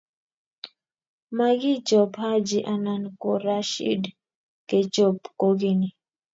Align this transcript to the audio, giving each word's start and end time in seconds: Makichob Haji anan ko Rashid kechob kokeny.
Makichob 1.37 2.11
Haji 2.23 2.59
anan 2.73 3.03
ko 3.21 3.29
Rashid 3.45 4.03
kechob 4.69 5.17
kokeny. 5.39 5.83